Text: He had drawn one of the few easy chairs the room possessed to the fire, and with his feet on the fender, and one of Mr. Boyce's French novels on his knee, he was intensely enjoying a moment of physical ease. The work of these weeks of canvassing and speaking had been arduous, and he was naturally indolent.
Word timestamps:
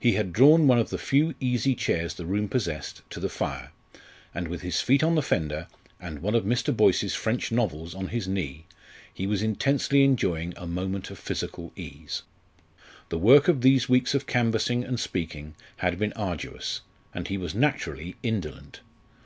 He 0.00 0.12
had 0.12 0.32
drawn 0.32 0.66
one 0.66 0.78
of 0.78 0.88
the 0.88 0.96
few 0.96 1.34
easy 1.40 1.74
chairs 1.74 2.14
the 2.14 2.24
room 2.24 2.48
possessed 2.48 3.02
to 3.10 3.20
the 3.20 3.28
fire, 3.28 3.70
and 4.34 4.48
with 4.48 4.62
his 4.62 4.80
feet 4.80 5.02
on 5.04 5.14
the 5.14 5.20
fender, 5.20 5.66
and 6.00 6.20
one 6.20 6.34
of 6.34 6.44
Mr. 6.46 6.74
Boyce's 6.74 7.14
French 7.14 7.52
novels 7.52 7.94
on 7.94 8.08
his 8.08 8.26
knee, 8.26 8.64
he 9.12 9.26
was 9.26 9.42
intensely 9.42 10.04
enjoying 10.04 10.54
a 10.56 10.66
moment 10.66 11.10
of 11.10 11.18
physical 11.18 11.70
ease. 11.76 12.22
The 13.10 13.18
work 13.18 13.46
of 13.46 13.60
these 13.60 13.90
weeks 13.90 14.14
of 14.14 14.26
canvassing 14.26 14.84
and 14.84 14.98
speaking 14.98 15.54
had 15.76 15.98
been 15.98 16.14
arduous, 16.14 16.80
and 17.12 17.28
he 17.28 17.36
was 17.36 17.54
naturally 17.54 18.16
indolent. 18.22 18.80